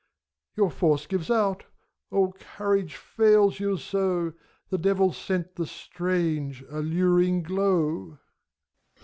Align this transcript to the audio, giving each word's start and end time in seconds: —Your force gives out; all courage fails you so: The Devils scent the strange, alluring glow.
—Your 0.57 0.71
force 0.71 1.05
gives 1.05 1.29
out; 1.29 1.65
all 2.09 2.33
courage 2.39 2.95
fails 2.95 3.59
you 3.59 3.77
so: 3.77 4.33
The 4.71 4.79
Devils 4.79 5.15
scent 5.15 5.55
the 5.57 5.67
strange, 5.67 6.63
alluring 6.71 7.43
glow. 7.43 8.17